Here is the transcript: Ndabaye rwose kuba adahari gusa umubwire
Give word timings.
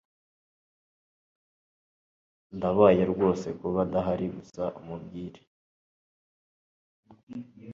Ndabaye 2.55 3.03
rwose 3.11 3.47
kuba 3.59 3.79
adahari 3.85 4.25
gusa 4.35 4.63
umubwire 4.79 5.41